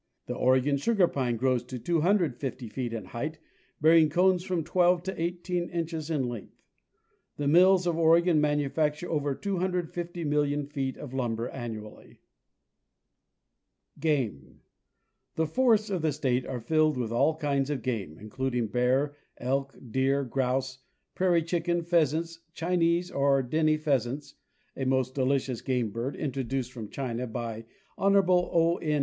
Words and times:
The 0.25 0.33
Oregon 0.33 0.77
sugar 0.77 1.07
pine 1.07 1.37
grows 1.37 1.63
to 1.65 1.77
250 1.77 2.67
feet 2.69 2.91
in 2.91 3.05
height, 3.05 3.37
bearing 3.79 4.09
cones 4.09 4.43
from 4.43 4.63
12 4.63 5.03
to 5.03 5.21
18 5.21 5.69
inches 5.69 6.09
in 6.09 6.27
length. 6.27 6.59
The 7.37 7.47
mills 7.47 7.85
of 7.85 7.95
Oregon 7.99 8.41
manufacture 8.41 9.07
over 9.07 9.35
250,000,000 9.35 10.65
feet 10.71 10.97
of 10.97 11.13
lumber 11.13 11.49
annually. 11.49 12.19
Game. 13.99 14.61
The 15.35 15.45
forests 15.45 15.91
of 15.91 16.01
the 16.01 16.11
state 16.11 16.47
are 16.47 16.61
filled 16.61 16.97
with 16.97 17.11
all 17.11 17.35
kinds 17.35 17.69
of 17.69 17.83
game, 17.83 18.17
in 18.17 18.31
cluding 18.31 18.71
bear, 18.71 19.15
elk, 19.37 19.77
deer, 19.91 20.23
grouse, 20.23 20.79
prairie 21.13 21.43
chicken, 21.43 21.83
pheasants, 21.83 22.39
Chi 22.59 22.75
nese 22.75 23.13
or 23.15 23.43
Denny 23.43 23.77
pheasants 23.77 24.33
(a 24.75 24.83
most 24.83 25.13
delicious 25.13 25.61
game 25.61 25.91
bird, 25.91 26.15
introduced 26.15 26.71
from 26.73 26.89
China 26.89 27.27
by 27.27 27.65
Honorable 27.99 28.49
O. 28.51 28.77
N. 28.77 28.99